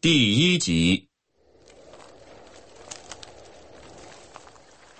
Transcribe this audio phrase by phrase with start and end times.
[0.00, 1.08] 第一集，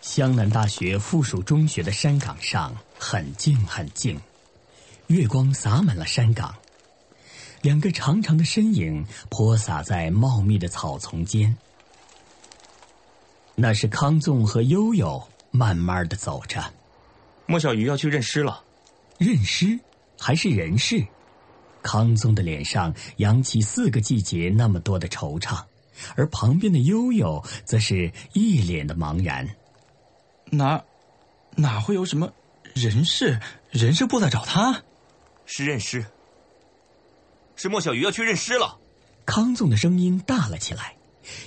[0.00, 4.20] 湘南大学附属中学的山岗上很静很静，
[5.06, 6.54] 月光洒满了山岗，
[7.62, 11.56] 两个长长的身影泼洒在茂密的草丛间。
[13.54, 16.72] 那是康纵和悠悠慢慢的走着，
[17.46, 18.64] 莫小鱼要去认尸了。
[19.18, 19.78] 认尸
[20.18, 21.06] 还是人事？
[21.88, 25.64] 康纵的脸上扬起四个季节那么多的惆怅，
[26.16, 29.48] 而旁边的悠悠则是一脸的茫然。
[30.50, 30.84] 哪
[31.56, 32.30] 哪会有什么
[32.74, 33.40] 人事？
[33.70, 34.82] 人事部在找他？
[35.46, 36.04] 是认尸，
[37.56, 38.76] 是莫小鱼要去认尸了。
[39.24, 40.94] 康纵的声音大了起来，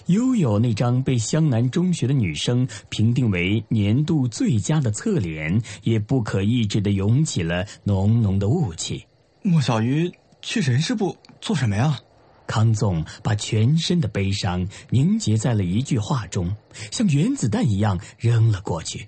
[0.08, 9.06] 悠悠那张被湘南中学的女生评定为年度最佳的侧脸，也不可抑制的涌起了浓浓的雾气。
[9.44, 12.00] 莫小鱼去人事部做什么呀？
[12.47, 16.53] 康纵把全身的悲伤凝结在了一句话中，
[16.92, 19.08] 像原子弹一样扔了过去。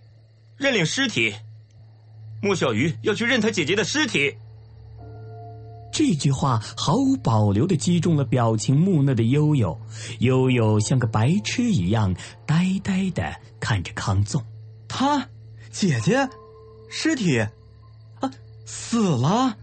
[0.55, 1.33] 认领尸体，
[2.41, 4.37] 莫小鱼要去认他姐姐的尸体。
[5.91, 9.77] 这句话毫无保留的击中了表情木讷的悠悠，
[10.19, 14.41] 悠悠像个白痴一样呆呆的看着康纵。
[14.87, 15.27] 他
[15.69, 16.29] 姐姐
[16.89, 18.31] 尸体啊
[18.65, 19.57] 死了。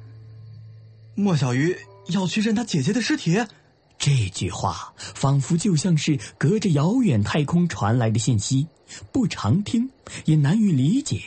[1.21, 1.77] 莫小鱼
[2.09, 3.39] 要去认他姐姐的尸体。
[3.99, 8.67] 这句话仿佛就像是隔着遥远太空传来的信息，
[9.13, 9.91] 不常听，
[10.25, 11.21] 也难于理解。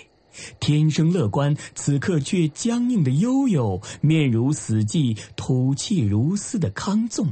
[0.60, 7.32] 天生乐观，此刻却僵硬的悠悠，面如死寂，吐气如丝的康纵，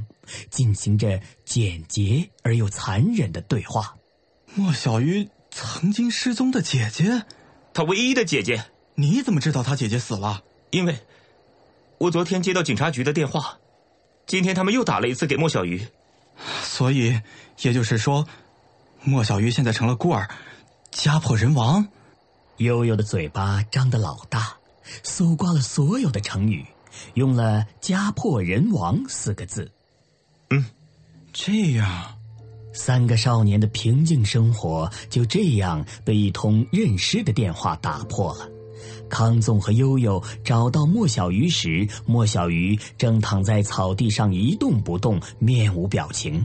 [0.52, 3.96] 进行着简洁而又残忍的对话。
[4.54, 7.24] 莫小鱼曾经失踪的姐姐，
[7.74, 8.66] 他唯一的姐姐。
[8.94, 10.44] 你怎么知道他姐姐死了？
[10.70, 11.00] 因为，
[12.02, 13.60] 我昨天接到警察局的电话，
[14.26, 15.86] 今天他们又打了一次给莫小鱼。
[16.64, 17.22] 所以，
[17.62, 18.28] 也就是说，
[19.04, 20.28] 莫小鱼现在成了孤儿，
[20.90, 21.88] 家破人亡。
[22.58, 24.58] 悠悠的嘴巴张得老大，
[25.04, 26.66] 搜刮了所有的成语，
[27.14, 29.72] 用了“家破人亡”四个字。
[30.50, 30.66] 嗯，
[31.32, 32.18] 这样，
[32.74, 38.50] 三个少年的平静生活就这样被一通认尸的电话打破了。
[39.12, 46.44] 康纵和悠悠找到莫小鱼时，莫小鱼正躺在草地上一动不动，面无表情。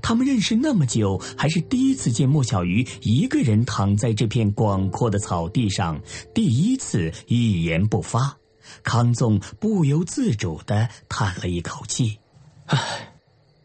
[0.00, 6.00] 他们认识那么久，还是第一次见莫小鱼一个人躺在这片广阔的草地上，
[6.32, 8.38] 第一次一言不发。
[8.82, 12.18] 康纵不由自主地叹了一口气
[12.66, 12.78] ：“唉。”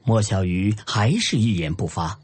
[0.03, 2.19] 莫小鱼还是一言不发，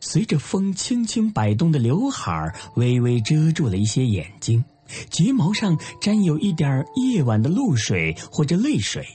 [0.00, 4.62] 随着风轻轻摆动的刘海微微遮住了一些眼睛，
[5.10, 9.06] 睫毛上沾有一点夜晚的露水或者泪水。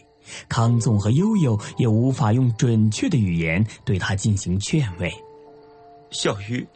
[0.50, 5.10] 康纵和悠悠也无法用准确的语言对他进行劝慰。
[6.12, 6.68] 小鱼，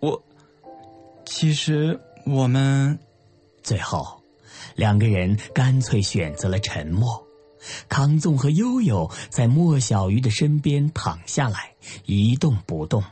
[0.00, 0.22] 我
[1.26, 2.98] 其实我们
[3.62, 4.22] 最后
[4.76, 7.22] 两个人干脆选择了沉默。
[7.90, 11.74] 康纵和悠悠在莫小鱼的身边躺下来，
[12.06, 13.04] 一动不动。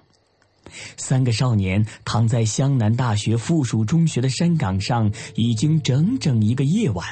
[0.97, 7.07] 三个少年躺在湘南大学附属中学的山岗上，已经整整一个夜晚。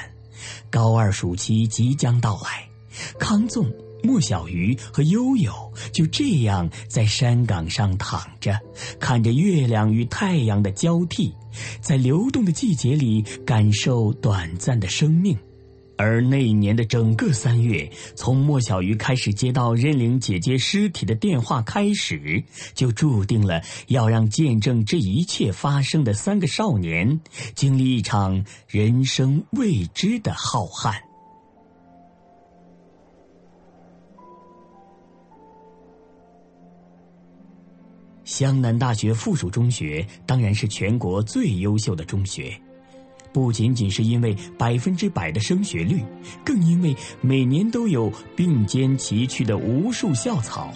[0.69, 2.69] 高二暑期即将到来，
[3.19, 3.71] 康纵、
[4.03, 5.51] 莫小鱼和悠悠
[5.91, 8.59] 就这样在山岗上躺着，
[8.99, 11.33] 看着月亮与太阳的交替，
[11.81, 15.37] 在流动的季节里感受短暂的生命。
[15.97, 27.19] 而那一年的整个三月，从莫小鱼开始接到认领姐姐尸体的电话开始，就注定了要让见证这一切发生的三个少年
[27.55, 30.93] 经历一场人生未知的浩瀚。
[38.23, 42.55] 湘南大学附属中学当然是全国最优秀的中学。
[43.31, 46.03] 不仅仅是因为百分之百的升学率，
[46.43, 50.73] 更因为每年都有并肩齐驱的无数校草。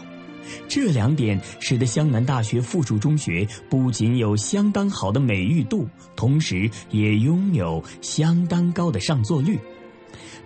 [0.68, 9.58] 这两点使得湘南大学附属中学不仅有相当好的美誉度，同时也拥有相当高的上座率。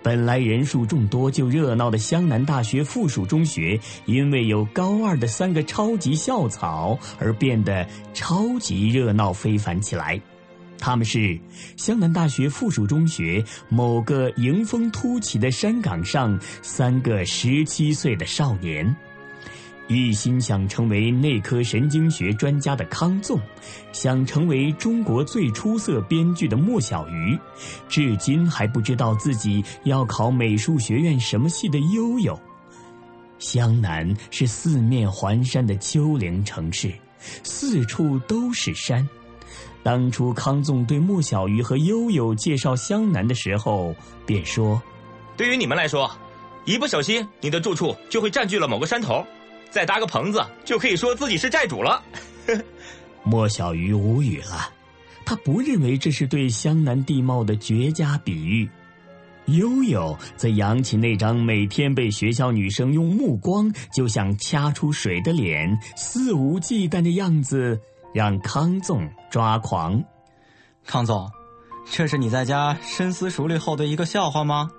[0.04, 10.22] 本来人数众多就热闹的湘南大学附属中学，因为有高二的三个超级校草而变得超级热闹非凡起来。
[10.77, 11.39] 他们是
[11.77, 18.95] 湘南大学附属中学某个迎风突起的山岗上三个十七岁的少年。
[19.88, 23.39] 一心想成为内科神经学专家的康纵，
[23.92, 27.38] 想成为中国最出色编剧的莫小鱼，
[27.88, 32.39] 至今还不知道自己要考美术学院什么系的悠悠。
[33.38, 36.92] 湘南是四面环山的丘陵城市，
[37.44, 39.07] 四处都是山。
[39.86, 43.94] 当初康纵对莫小鱼和悠悠介绍湘南的时候，
[44.26, 44.82] 便说
[45.38, 46.10] ：“对于你们来说，
[46.66, 49.24] 一不小心，你的住处就会占据了某个山头。”
[49.70, 52.02] 再搭个棚子，就可以说自己是寨主了。
[53.22, 54.74] 莫小鱼无语了，
[55.24, 58.68] 他不认为这是对湘南地貌的绝佳比喻。
[59.48, 67.80] 悠悠则扬起那张每天被学校女生用目光就想掐出水的脸，肆无忌惮的样子，
[68.16, 70.02] 让康纵抓狂。
[70.86, 71.30] 康总，
[71.92, 74.70] 这是你在家深思熟虑后的一个笑话吗？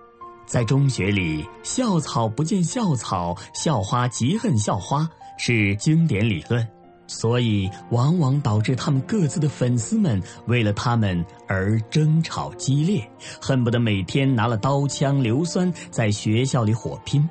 [0.47, 5.07] 在中学里，校草不见校草，校花极恨校花
[5.37, 6.67] 是经典理论，
[7.07, 13.07] 所以往往导致他们各自的粉丝们为了他们而争吵激烈，
[13.39, 17.29] 恨不得每天拿了刀枪硫酸在学校里火拼。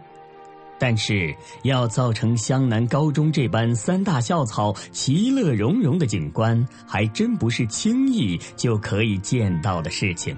[0.78, 1.34] 但是，
[1.64, 10.36] 要造成湘南高中这般三大校草其乐融融的景观，还真不是轻易就可以见到的事情。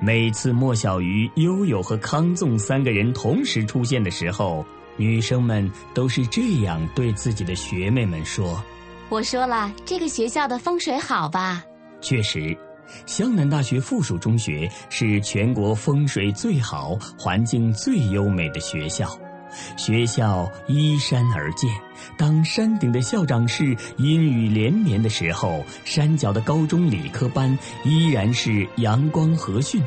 [0.00, 4.64] 每次莫小鱼、悠悠和康纵三个人同时出现的时候，
[4.96, 8.62] 女生们都是这样对自己的学妹们说
[9.10, 11.62] ：“我说了，这个学校的风水好吧？”
[12.00, 12.56] 确实，
[13.06, 19.08] 湘南大学附属中学是全国风水最好、环境最优美的学校。
[19.76, 21.70] 学校依山而建，
[22.16, 29.80] 当山顶的校长室阴雨连绵的时候，山脚的高中理科班依然是阳光和煦。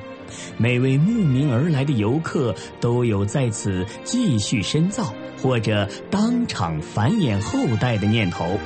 [0.57, 8.59] 每位慕名而来的游客都有在此继续深造或者当场繁衍后代的念头，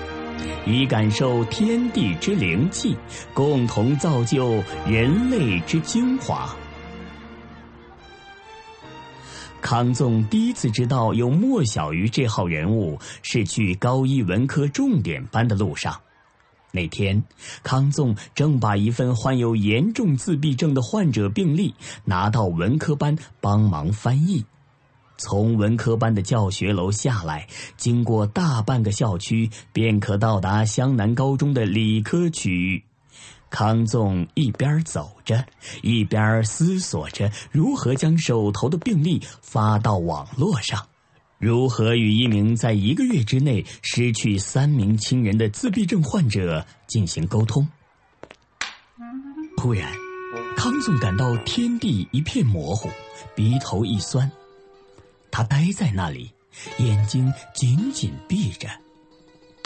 [0.65, 2.95] 以感受天地之灵气，
[3.33, 6.55] 共同造就人类之精华。
[9.61, 15.99] 康纵第一次知道有莫小鱼这号人物，是去高一文科重点班的路上。
[16.71, 17.23] 那天，
[17.61, 21.73] 康纵正把一份患有严重自闭症的患者病历
[22.05, 24.45] 拿到文科班帮忙翻译。
[25.17, 32.83] 从文科班的教学楼下来，经过大半个校区，便可到达湘南高中的理科区域。
[33.49, 35.45] 康纵一边走着，
[35.81, 40.87] 一边思索着如何将手头的病例发到网络上，
[41.39, 47.67] 如何与一名在一个月之内失去三名亲人的自闭症患者进行沟通。
[49.57, 49.91] 突然，
[50.55, 52.89] 康纵感到天地一片模糊，
[53.35, 54.31] 鼻头一酸，
[55.31, 56.31] 他呆在那里，
[56.77, 58.69] 眼睛紧紧闭着。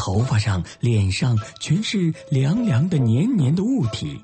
[0.06, 4.22] 头发上、脸上全是凉凉的、黏黏的物体，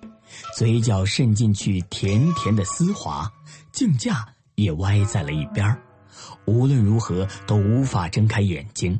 [0.58, 3.32] 嘴角渗进去甜甜的丝滑，
[3.72, 5.66] 镜架也歪在了一边
[6.44, 9.00] 无论如何都无法睁开眼睛，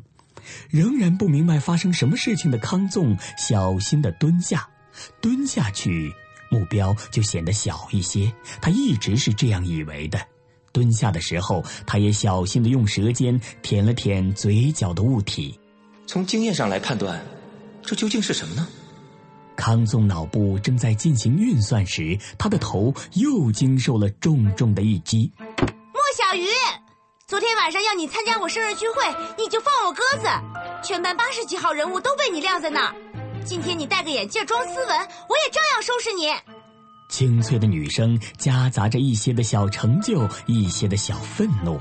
[0.70, 4.66] 仍然不明白发生什么事情的康纵小心的蹲下，
[5.20, 6.10] 蹲下去，
[6.50, 8.32] 目标就显得小一些。
[8.62, 10.18] 他一直是这样以为的。
[10.72, 15.59] 蹲下的时候，他也小心的用舌尖舔了舔嘴角的物体。
[16.12, 17.24] 从经验上来判断，
[17.82, 18.66] 这究竟是什么呢？
[19.54, 25.30] 康纵脑部正在进行运算时，他的头又经受了重重的一击。
[25.38, 26.48] 莫小鱼，
[27.28, 29.04] 昨天晚上要你参加我生日聚会，
[29.38, 30.26] 你就放我鸽子。
[30.82, 32.94] 全班八十几号人物都被你晾在那儿。
[33.44, 36.34] 今天你戴个眼镜装斯文，我也照样收拾你。
[37.08, 41.78] 清脆的女声夹杂着一些的小成就，一些的小愤怒。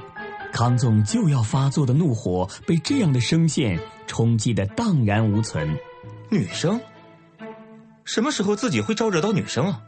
[0.51, 5.77] 康纵就要发作的怒火被这样的声线冲击的荡然无存。
[6.29, 6.79] 女生？
[8.03, 9.81] 什么时候自己会招惹到女生啊？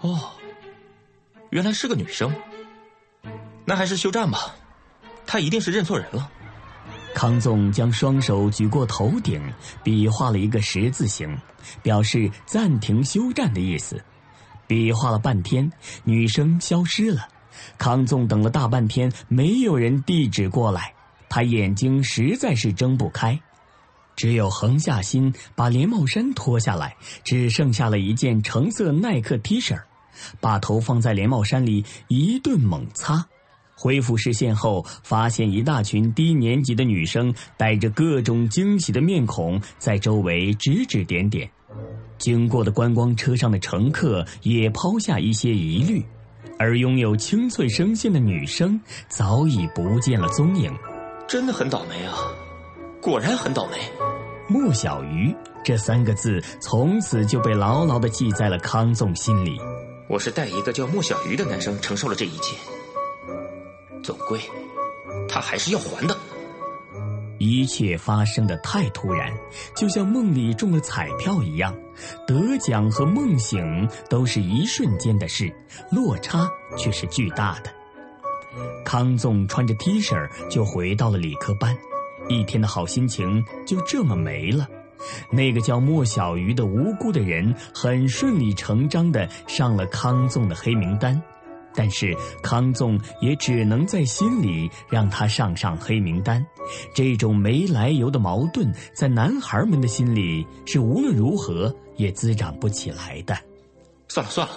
[0.00, 0.30] 哦，
[1.50, 2.32] 原来是个女生。
[3.64, 4.54] 那还是休战吧，
[5.26, 6.30] 他一定是认错人了。
[7.14, 9.40] 康纵将双手举过头顶，
[9.82, 11.36] 比划了一个十字形，
[11.82, 14.04] 表示暂停休战的意思。
[14.66, 15.72] 比划了半天，
[16.04, 17.26] 女生消失了。
[17.78, 20.92] 康纵等了大半天，没有人递纸过来，
[21.28, 23.38] 他眼睛实在是睁不开。
[24.14, 29.78] 只有横下心把连帽衫脱下来，只剩下了一件橙色耐克 T 恤，
[30.40, 33.26] 把头放在连帽衫里一顿猛擦。
[33.78, 41.50] 恢复视线后，发现一大群低年级的女生带着各种惊喜的面孔在周围指指点点。
[42.16, 46.02] 经过的观光车上的乘客也抛下一些疑虑，
[46.58, 50.72] 而拥有清脆声线的女生早已不见了踪影。
[51.28, 52.14] 真的很倒霉啊！
[53.00, 53.78] 果然很倒霉。
[54.48, 55.34] 莫小鱼
[55.64, 59.60] 这三个字从此就被牢牢的记在了康纵心里。
[60.08, 62.56] 我是带一个叫莫小鱼的男生承受了这一切，
[64.04, 64.40] 总归
[65.28, 66.16] 他还是要还的。
[67.38, 69.32] 一切发生的太突然，
[69.74, 71.76] 就像梦里中了彩票一样，
[72.26, 75.52] 得奖和梦醒都是一瞬间的事，
[75.90, 77.70] 落差却是巨大的。
[78.84, 81.76] 康纵穿着 T 恤就回到了理科班。
[82.28, 84.66] 一天的好心情就这么没了。
[85.30, 91.22] 那个叫莫小鱼的无辜的人，很顺理成章的上了康纵的黑名单，
[91.76, 96.44] 但是康纵也只能在心里让他上上黑名单。
[96.94, 103.36] 这种没来由的矛盾，在男孩们的心里是无论如何也滋长不起来的。
[104.08, 104.54] 算了算了，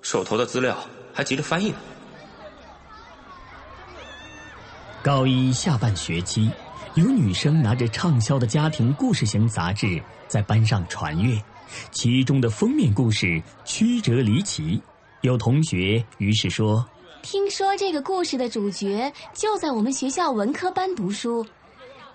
[0.00, 0.76] 手头的资料
[1.12, 1.76] 还急着翻译呢。
[5.02, 6.50] 高一下半学期。
[6.94, 9.98] 有女生拿着畅销的家庭故事型杂志
[10.28, 11.42] 在班上传阅，
[11.90, 14.78] 其中的封面故事曲折离奇。
[15.22, 16.84] 有同学于是说
[17.22, 21.46] ：“听说这个故事的主角就在我们学校文科班读书，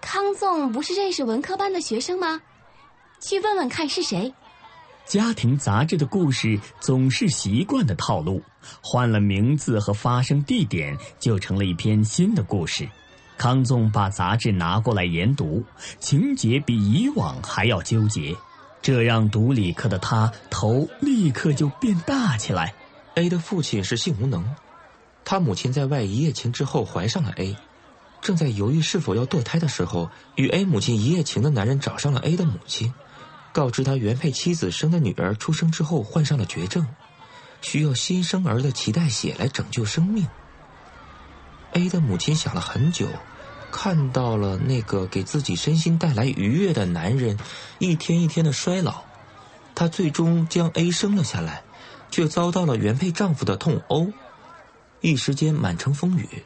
[0.02, 2.42] 康纵不是认识文科班的学生吗？
[3.22, 4.34] 去问问看是谁。”
[5.08, 8.44] 家庭杂志的故事总是习惯的套路，
[8.82, 12.86] 换了名字和发生地点，就成了一篇新的故事。
[13.38, 15.64] 康纵把杂志拿过来研读，
[16.00, 18.36] 情节比以往还要纠结，
[18.82, 22.74] 这让读理科的他头立刻就变大起来。
[23.18, 24.46] A 的父亲是性无能，
[25.26, 27.58] 他母亲在外一夜情之后怀上了 A，
[28.22, 32.94] 正在犹豫是否要堕胎的时候，与 A 母亲一夜情的男人找上了 A 的母亲，
[33.52, 36.88] 告知他原配妻子生的女儿出生之后患上了绝症，
[37.60, 40.28] 需要新生儿的脐带血来拯救生命。
[41.72, 43.08] A 的母亲想了很久，
[43.72, 47.36] 看到了那个给自己身心带来愉悦的男人，
[47.80, 49.02] 一天一天的衰老，
[49.74, 51.64] 她最终将 A 生了下来，
[52.10, 54.12] 却遭到了原配丈夫的痛殴，
[55.02, 56.44] 一时间满城风雨。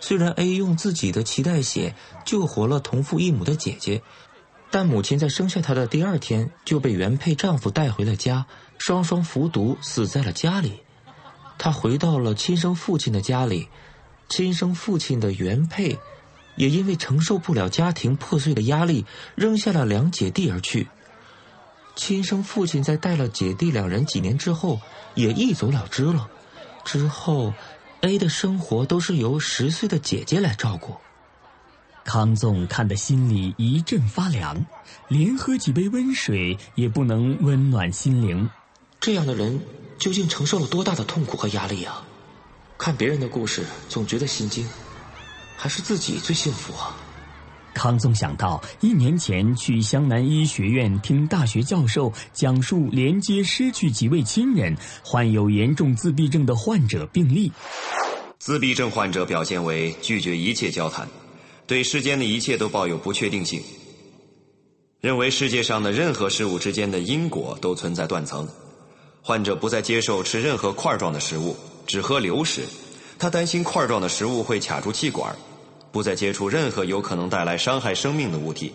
[0.00, 1.94] 虽然 A 用自己的脐带血
[2.24, 4.02] 救活了同父异母的姐姐，
[4.70, 8.46] 但母亲在生下她的第二天就被原配丈夫带回了家，
[8.78, 10.80] 双双服毒死在了家里。
[11.58, 13.68] 她回到了亲生父亲的家里。
[14.28, 15.98] 亲生父亲的原配，
[16.54, 20.86] 也因为承受不了家庭破碎的压力，扔下了两姐弟而去。
[21.96, 24.80] 亲生父亲在带了姐弟两人几年之后，
[25.14, 26.28] 也一走了之了。
[26.84, 27.52] 之后
[28.00, 30.96] ，A 的生活都是由十岁的姐姐来照顾。
[32.04, 34.64] 康纵看得心里一阵发凉，
[35.08, 38.48] 连喝几杯温水也不能温暖心灵。
[38.98, 39.60] 这样的人
[39.98, 42.02] 究竟承受了多大的痛苦和压力啊？
[42.78, 44.66] 看别人的故事，总觉得心惊，
[45.56, 46.96] 还是自己最幸福啊！
[47.80, 57.50] 康纵想到一年前去湘南医学院听大学教授讲述连接失去几位亲人、患有严重自闭症的患者病例。
[58.38, 61.08] 自闭症患者表现为拒绝一切交谈，
[61.66, 63.62] 对世间的一切都抱有不确定性，
[65.00, 68.46] 认为世界上的任何事物之间的因果都存在断层。
[69.22, 71.56] 患者不再接受吃任何块状的食物。
[71.86, 72.66] 只喝流食，
[73.18, 75.34] 他担心块状的食物会卡住气管，
[75.92, 78.72] 不再接触任何有可能带来伤害生命的物体，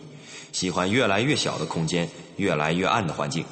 [0.51, 3.45] 喜欢越来越小的空间，越来越暗的环境，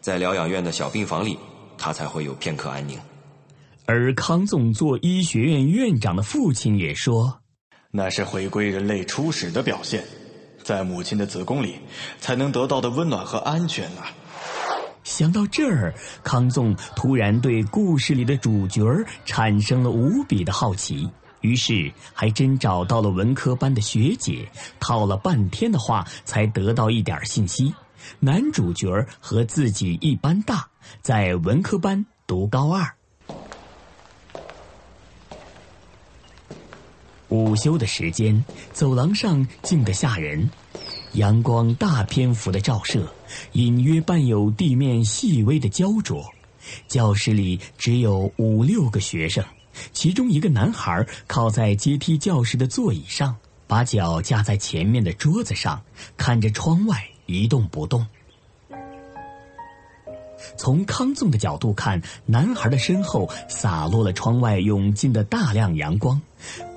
[0.00, 1.38] 在疗养院的小病房里，
[1.78, 2.98] 他才会有片刻安宁。
[3.86, 7.40] 而康纵做医学院院长的父亲也说
[7.90, 10.04] ：“那是回归人类初始的表现，
[10.62, 11.76] 在母亲的子宫里
[12.20, 14.12] 才能得到的温暖和安全啊。”
[15.02, 18.82] 想到这儿，康纵突然对故事里的主角
[19.24, 21.10] 产生了无比的好奇，
[21.42, 24.48] 于是还真找到了文科班的学姐，
[24.80, 27.72] 套了半天的话才得到一点信息。
[28.18, 28.88] 男主角
[29.20, 30.66] 和自己一般大，
[31.02, 32.94] 在文科班读高二。
[37.28, 40.50] 午休的时间，走廊上静得吓人。
[41.12, 43.10] 阳光大篇幅的照射，
[43.52, 46.24] 隐约伴有地面细微的焦灼。
[46.88, 49.44] 教室里只有五六个学生，
[49.92, 53.36] 其中一个男孩靠在阶梯教室的座椅上，
[53.66, 55.82] 把脚架在前面的桌子上，
[56.16, 58.06] 看着窗外一动不动。
[60.56, 66.20] 从康纵的角度看，男孩的身后洒落了窗外涌进的大量阳光，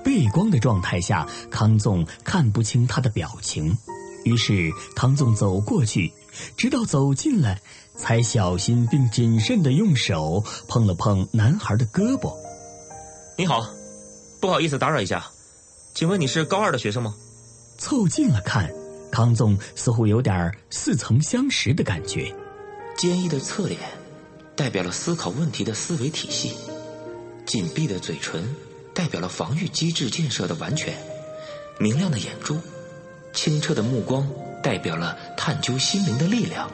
[0.04, 3.76] 背光的状态下，康纵看不清他的表情。
[4.24, 6.12] 于是康纵走过去，
[6.56, 7.58] 直到走近了，
[7.96, 12.32] 才小心并谨慎地用手碰了碰男孩的胳膊。
[13.38, 13.68] 你好，
[14.40, 15.22] 不好意思打扰一下，
[15.94, 17.14] 请问你是高二的学生吗？
[17.76, 18.72] 凑近了看，
[19.12, 22.34] 康纵似乎有点似曾相识的感觉。
[22.96, 23.78] 坚毅的侧脸，
[24.56, 26.54] 代表了思考问题的思维体系；
[27.44, 28.42] 紧闭的嘴唇，
[28.94, 30.94] 代表了防御机制建设的完全；
[31.78, 32.58] 明亮的眼珠，
[33.34, 34.26] 清澈的目光，
[34.62, 36.70] 代表了探究心灵的力量。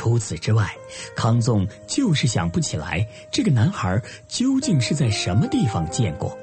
[0.00, 0.74] 除此之外，
[1.14, 6.34] 康纵就是想不起来这个男孩究竟是在什么地方见过。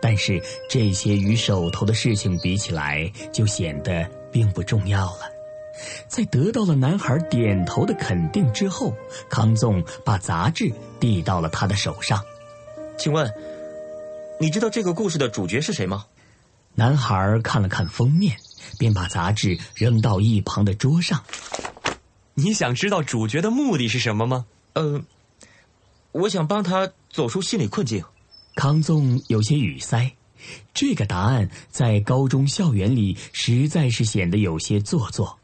[0.00, 5.30] 但是这些与手头的事情比起来，就显得并不重要了。
[6.08, 8.94] 在得到了男孩点头的肯定之后，
[9.28, 12.24] 康纵把杂志递到了他的手上。
[12.96, 13.30] 请问，
[14.40, 16.06] 你知道这个故事的主角是谁吗？
[16.74, 18.34] 男孩看了看封面，
[18.78, 21.22] 便把杂志扔到一旁的桌上。
[22.34, 24.46] 你想知道主角的目的是什么吗？
[24.72, 25.02] 呃，
[26.12, 28.04] 我想帮他走出心理困境。
[28.56, 30.12] 康纵有些语塞，
[30.72, 35.38] 这个答案在高中校园里实在是显得有些做作。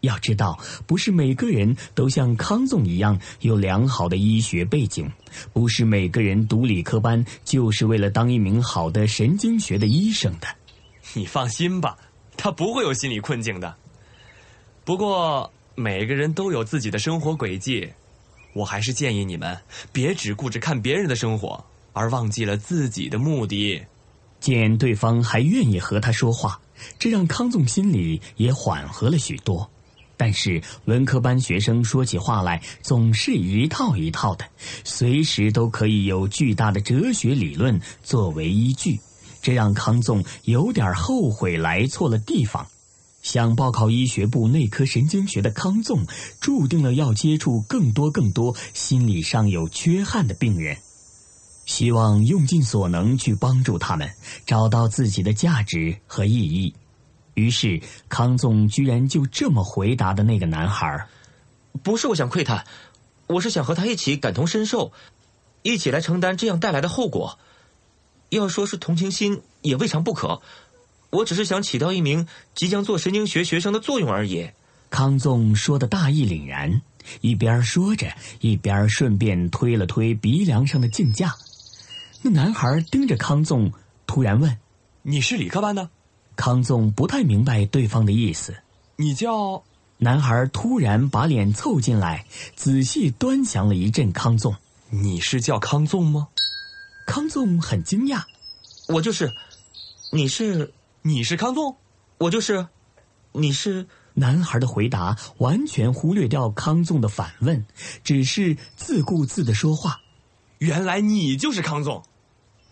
[0.00, 5.10] 要知道，不是每个人都像康纵一样有良好的医学背景，
[5.52, 10.46] 不是每个人读理科班就是为了当一名好的神经学的医生的。
[11.14, 11.98] 你放心吧，
[12.36, 13.74] 他不会有心理困境的。
[14.84, 17.86] 不过，每个人都有自己的生活轨迹，
[18.54, 19.58] 我还是建议你们
[19.92, 23.82] 别只顾着看别人的生活，而忘记了自己的目的。
[24.40, 26.58] 见对方还愿意和他说话，
[26.98, 29.70] 这让康纵心里也缓和了许多。
[30.16, 34.46] 但是文科班学生说起话来总是一套一套的，
[34.82, 38.98] 随时都可以有巨大的哲学理论作为依据，
[39.42, 42.66] 这让康纵有点后悔来错了地方。
[43.26, 46.06] 想报考医学部内科神经学的康纵，
[46.40, 50.76] 注定了要接触更多更多心理上有缺憾的病人，
[51.64, 54.08] 希望用尽所能去帮助他们
[54.46, 56.72] 找到自己的价值和意义。
[57.34, 61.08] 于是，康纵居然就这么回答的那个男孩
[61.82, 62.64] 不是我想窥探，
[63.26, 64.92] 我是想和他一起感同身受，
[65.62, 67.40] 一起来承担这样带来的后果。
[68.28, 70.40] 要说是同情心，也未尝不可。
[71.10, 74.50] 我只是想起到一名即将做神经学学生的作用而已。
[74.90, 76.82] 康纵说的大义凛然，
[77.20, 81.34] 一边说着，一边顺便推了推鼻梁上的镜架。
[82.22, 83.72] 那男孩盯着康纵，
[84.06, 84.58] 突然问
[85.02, 85.88] ：“你是理科班的？”
[86.36, 88.54] 康纵不太明白对方的意思。
[88.96, 89.62] 你叫
[89.98, 94.54] 男孩突然把脸凑进来，仔细端详了一阵康纵。
[94.90, 96.28] 你是叫康纵吗？
[97.06, 98.22] 康纵很惊讶。
[98.88, 99.32] 我就是。
[100.12, 100.72] 你是
[101.06, 101.76] 你是康纵？
[102.18, 102.66] 我就是。
[103.30, 107.64] 你是男孩的回答完全忽略掉康纵的反问，
[108.02, 110.00] 只是自顾自的说话。
[110.58, 112.02] 原来你就是康纵，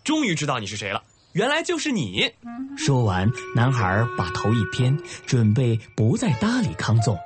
[0.03, 1.05] 终于知道你是谁了。
[1.33, 2.33] 原来就是你！
[2.77, 7.17] 说完，男孩把头一偏，准备不再搭理康纵。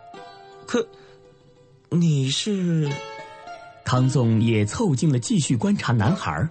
[0.67, 0.87] 可，
[1.89, 2.91] 你是？
[3.83, 6.47] 康纵也凑近了，继续观察男孩。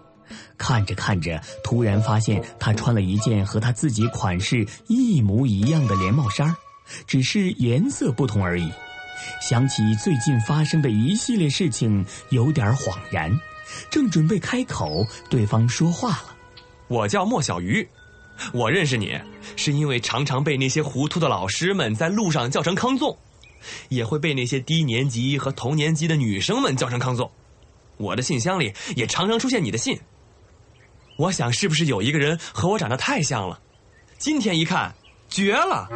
[0.57, 6.55] 看着看着，突然发现他穿了一件和他自己款式一模一样的连帽衫，
[7.05, 8.71] 只是颜色不同而已。
[9.41, 13.39] 想起最近发生的一系列事情，有点恍然。
[13.89, 16.35] 正准备开口，对方说话了。
[16.87, 17.85] 我叫莫小鱼，
[18.53, 19.19] 我认识你
[19.55, 23.17] 是因为常常被那些糊涂的老师们在路上叫成康纵，
[23.89, 27.29] 也会被那些低年级和同年级的女生们叫成康纵。
[27.97, 29.99] 我的信箱里也常常出现你的信。
[31.17, 33.59] 我想是不是有一个人和我长得太像了？
[34.19, 34.93] 今天一看，
[35.27, 35.89] 绝了！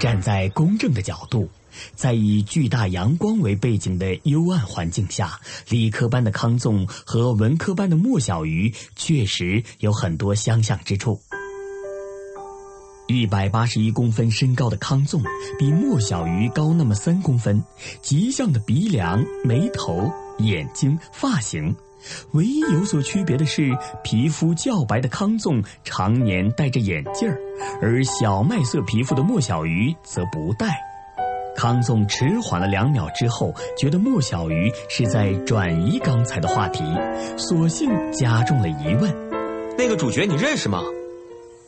[0.00, 1.48] 站在公正的角度。
[1.94, 11.20] 在以巨大阳光为背景的幽暗环境下，理科班的康纵和文科班的莫小鱼确实有很多相像之处。
[13.06, 15.22] 一百八十一公分身高的康纵
[15.60, 17.62] 比莫小鱼高那么三公分，
[18.02, 21.74] 极像的鼻梁、眉头、眼睛、发型，
[22.32, 23.70] 唯一有所区别的是，
[24.02, 27.38] 皮肤较白的康纵常年戴着眼镜儿，
[27.82, 30.80] 而小麦色皮肤的莫小鱼则不戴。
[31.56, 36.82] 康纵迟缓了两秒之后，觉得莫小鱼是在转移刚才的话题，
[37.36, 39.14] 索性加重了疑问
[39.76, 40.82] ：“那个主角你认识吗？”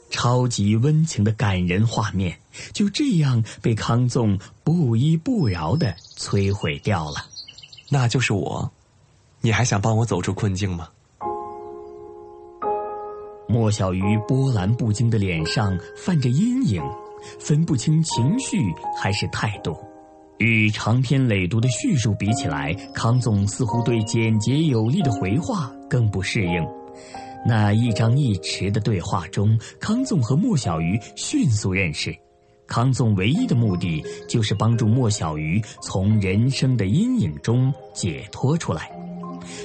[0.09, 2.37] 超级温情的感人画面
[2.75, 7.27] 就这样被康纵不依不饶的摧毁掉了。
[7.91, 8.71] 那就是我，
[9.43, 10.89] 你还想帮我走出困境吗？
[13.49, 16.83] 莫小鱼波澜不惊的脸上泛着阴影。
[17.39, 18.59] 分不清情绪
[19.01, 19.77] 还是态度，
[20.39, 26.67] 与长篇累牍的叙述比起来，康总似乎对简洁有力的回话更不适应。
[27.47, 32.13] 那一张一弛的对话中，康总和莫小鱼迅速认识。
[32.67, 38.91] 康总唯一的目的就是帮助莫小鱼从人生的阴影中解脱出来。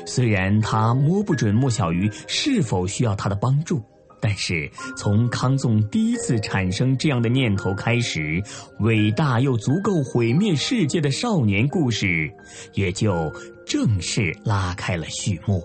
[0.06, 3.82] 虽然他摸不准莫小鱼是否需要他的帮助。
[4.20, 8.42] 但是，从康纵第一次产生这样的念头开始，
[8.80, 12.32] 伟大又足够毁灭世界的少年故事，
[12.74, 13.32] 也就
[13.64, 15.64] 正式拉开了序幕。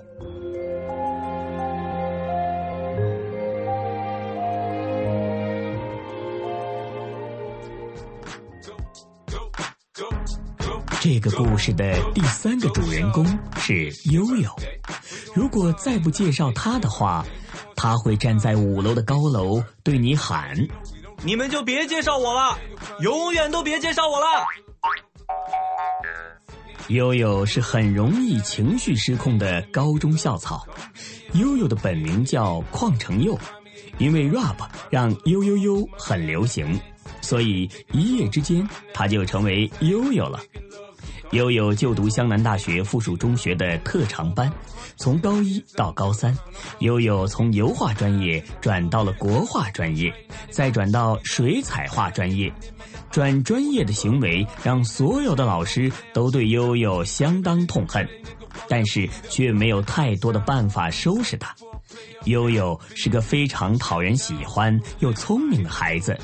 [11.03, 14.49] 这个故事的第三个主人公是悠悠。
[15.35, 17.27] 如果再不介绍他的话，
[17.75, 20.57] 他会站在五楼的高楼对你喊
[21.27, 22.57] ：“你们就别介绍我了，
[23.01, 24.47] 永远都别介绍我了。”
[26.87, 30.65] 悠悠是很容易情绪失控的高中校草。
[31.33, 33.37] 悠悠的本名叫邝成佑，
[33.99, 34.55] 因为 rap
[34.89, 36.81] 让悠悠悠很流行，
[37.21, 40.39] 所以一夜之间他就成为悠悠了。
[41.33, 44.53] 悠悠就读湘南大学附属中学的特长班，
[44.97, 46.37] 从高一到高三，
[46.81, 50.13] 悠悠从油画专业转到了国画专业，
[50.51, 52.53] 再转到水彩画专业。
[53.11, 58.07] 转专业的行为让所有的老师都对悠悠相当痛恨，
[58.69, 61.55] 但是却没有太多的办法收拾他。
[62.25, 66.17] 悠悠是个非常讨人喜欢又聪明的孩子，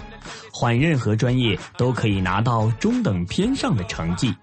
[0.53, 4.35] 换任何专业都可以拿到中等偏上的成绩。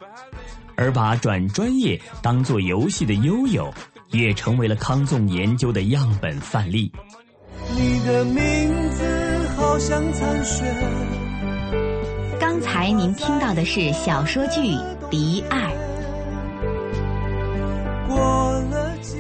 [0.76, 3.74] 而把转专业当做游戏的悠悠，
[4.12, 6.92] 也成为了康纵研究的样本范例。
[7.76, 10.64] 你的名字好像残雪。
[12.40, 14.60] 刚才您听到的是小说剧
[15.10, 15.74] 《离爱》，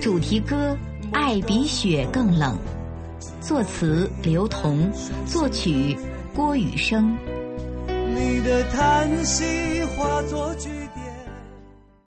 [0.01, 0.77] 主题歌
[1.13, 2.57] 《爱比雪更冷》，
[3.47, 4.91] 作词刘同，
[5.25, 5.97] 作曲
[6.35, 7.17] 郭雨生。
[7.87, 10.69] 你的叹息化作句。